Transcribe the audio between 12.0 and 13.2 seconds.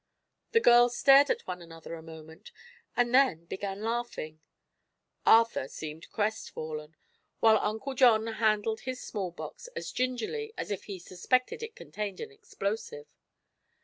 an explosive.